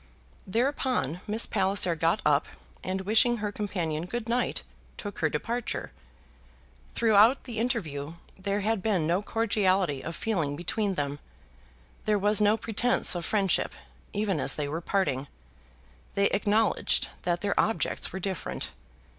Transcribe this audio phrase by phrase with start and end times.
[0.47, 2.47] Thereupon Miss Palliser got up,
[2.83, 4.63] and wishing her companion good night,
[4.97, 5.91] took her departure.
[6.95, 11.19] Throughout the interview there had been no cordiality of feeling between them.
[12.05, 13.73] There was no pretence of friendship,
[14.11, 15.27] even as they were parting.
[16.15, 18.71] They acknowledged that their objects were different.